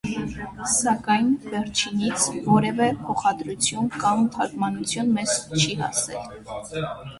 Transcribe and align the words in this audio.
Սակայն 0.75 1.27
վերջինից 1.51 2.23
որևէ 2.47 2.89
փոխադրություն 3.03 3.93
կամ 4.07 4.25
թարգմանություն 4.39 5.15
մեզ 5.21 5.37
չի 5.61 5.79
հասել։ 5.85 6.85